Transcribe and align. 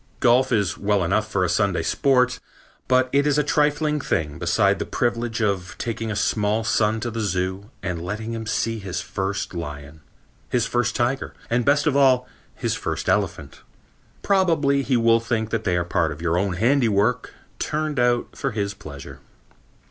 Golf 0.19 0.51
is 0.51 0.79
well 0.79 1.03
enough 1.03 1.29
for 1.29 1.43
a 1.43 1.47
Sunday 1.49 1.83
sport, 1.83 2.39
but 2.87 3.07
it 3.11 3.27
is 3.27 3.37
a 3.37 3.43
trifling 3.43 4.01
thing 4.01 4.39
beside 4.39 4.79
the 4.79 4.85
privilege 4.87 5.43
of 5.43 5.75
taking 5.77 6.09
a 6.09 6.15
small 6.15 6.63
son 6.63 6.99
to 7.01 7.11
the 7.11 7.19
zoo 7.21 7.69
and 7.83 8.01
letting 8.01 8.33
him 8.33 8.47
see 8.47 8.79
his 8.79 8.99
first 8.99 9.53
lion, 9.53 10.01
his 10.49 10.65
first 10.65 10.95
tiger 10.95 11.35
and, 11.51 11.65
best 11.65 11.85
of 11.85 11.95
all, 11.95 12.27
his 12.55 12.73
first 12.73 13.07
elephant. 13.07 13.61
Probably 14.23 14.81
he 14.81 14.97
will 14.97 15.19
think 15.19 15.51
that 15.51 15.65
they 15.65 15.77
are 15.77 15.85
part 15.85 16.11
of 16.11 16.19
your 16.19 16.35
own 16.35 16.53
handiwork 16.53 17.35
turned 17.59 17.99
out 17.99 18.35
for 18.35 18.49
his 18.53 18.73
pleasure. 18.73 19.19